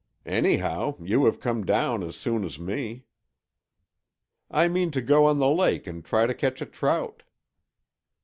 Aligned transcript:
Anyhow, 0.25 0.95
you 0.99 1.25
have 1.25 1.39
come 1.39 1.63
down 1.63 2.01
as 2.01 2.15
soon 2.15 2.43
as 2.43 2.57
me." 2.57 3.05
"I 4.49 4.67
mean 4.67 4.89
to 4.89 4.99
go 4.99 5.27
on 5.27 5.37
the 5.37 5.47
lake 5.51 5.85
and 5.85 6.03
try 6.03 6.25
to 6.25 6.33
catch 6.33 6.59
a 6.59 6.65
trout." 6.65 7.21